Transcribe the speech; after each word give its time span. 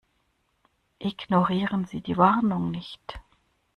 Ignorieren 0.99 1.85
Sie 1.85 2.01
die 2.01 2.17
Warnung 2.17 2.71
nicht. 2.71 3.19